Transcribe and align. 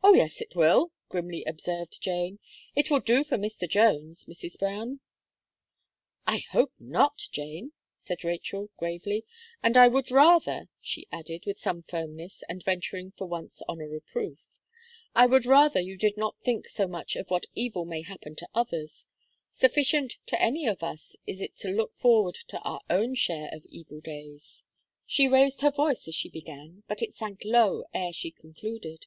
"Oh, 0.00 0.14
yes 0.14 0.40
it 0.40 0.54
will!" 0.56 0.92
grimly 1.10 1.44
observed 1.44 2.00
Jane; 2.00 2.38
"it 2.74 2.90
will 2.90 3.00
do 3.00 3.22
for 3.22 3.36
Mr. 3.36 3.68
Jones, 3.68 4.24
Mrs. 4.24 4.58
Brown." 4.58 5.00
"I 6.26 6.38
hope 6.52 6.72
not, 6.78 7.18
Jane," 7.30 7.72
said 7.98 8.24
Rachel, 8.24 8.70
gravely; 8.78 9.26
"and 9.62 9.76
I 9.76 9.86
would 9.88 10.10
rather," 10.10 10.70
she 10.80 11.06
added, 11.12 11.44
with 11.44 11.58
some 11.58 11.82
firmness, 11.82 12.42
and 12.48 12.64
venturing 12.64 13.10
for 13.18 13.26
once 13.26 13.60
on 13.68 13.82
a 13.82 13.88
reproof, 13.88 14.48
"I 15.14 15.26
would 15.26 15.44
rather 15.44 15.80
you 15.80 15.98
did 15.98 16.16
not 16.16 16.40
think 16.40 16.68
so 16.68 16.86
much 16.88 17.14
of 17.14 17.28
what 17.28 17.44
evil 17.54 17.84
may 17.84 18.00
happen 18.00 18.34
to 18.36 18.48
others. 18.54 19.06
Sufficient 19.52 20.16
to 20.26 20.40
any 20.40 20.66
of 20.66 20.82
us 20.82 21.16
is 21.26 21.42
it 21.42 21.54
to 21.58 21.68
look 21.68 21.94
forward 21.94 22.36
to 22.48 22.58
our 22.60 22.80
own 22.88 23.14
share 23.14 23.50
of 23.52 23.66
evil 23.66 24.00
days." 24.00 24.64
She 25.04 25.28
raised 25.28 25.60
her 25.60 25.70
voice 25.72 26.08
as 26.08 26.14
she 26.14 26.30
began; 26.30 26.82
but 26.88 27.02
it 27.02 27.14
sank 27.14 27.42
low 27.44 27.84
ere 27.92 28.14
she 28.14 28.30
concluded. 28.30 29.04